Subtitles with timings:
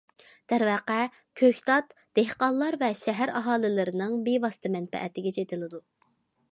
[0.51, 0.95] دەرۋەقە،
[1.41, 5.89] كۆكتات دېھقانلار ۋە شەھەر ئاھالىلىرىنىڭ بىۋاسىتە مەنپەئەتىگە چېتىلىدۇ.